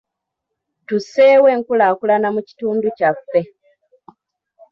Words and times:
Tusseewo 0.87 1.47
enkulaakulana 1.55 2.27
mu 2.35 2.41
kitundu 2.47 2.87
kyaffe. 2.97 3.41